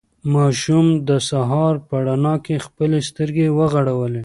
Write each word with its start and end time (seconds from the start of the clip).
ماشوم 0.33 0.87
د 1.07 1.09
سهار 1.29 1.75
په 1.87 1.95
رڼا 2.07 2.35
کې 2.45 2.63
خپلې 2.65 2.99
سترګې 3.09 3.47
وغړولې. 3.57 4.19